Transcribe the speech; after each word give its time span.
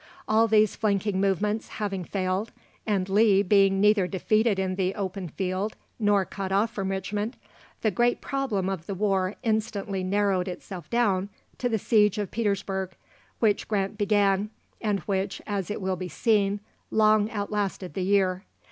"All 0.27 0.47
these 0.47 0.75
flanking 0.75 1.21
movements 1.21 1.67
having 1.77 2.03
failed, 2.03 2.51
and 2.87 3.07
Lee 3.07 3.43
being 3.43 3.79
neither 3.79 4.07
defeated 4.07 4.57
in 4.57 4.73
the 4.73 4.95
open 4.95 5.27
field 5.27 5.75
nor 5.99 6.25
cut 6.25 6.51
off 6.51 6.71
from 6.71 6.89
Richmond, 6.89 7.37
the 7.81 7.91
great 7.91 8.19
problem 8.19 8.67
of 8.67 8.87
the 8.87 8.95
war 8.95 9.35
instantly 9.43 10.03
narrowed 10.03 10.47
itself 10.47 10.89
down 10.89 11.29
to 11.59 11.69
the 11.69 11.77
siege 11.77 12.17
of 12.17 12.31
Petersburg, 12.31 12.93
which 13.37 13.67
Grant 13.67 13.99
began, 13.99 14.49
and 14.81 15.01
which, 15.01 15.39
as 15.45 15.69
it 15.69 15.79
will 15.81 15.95
be 15.97 16.09
seen, 16.09 16.61
long 16.89 17.29
outlasted 17.29 17.93
the 17.93 18.01
year. 18.01 18.43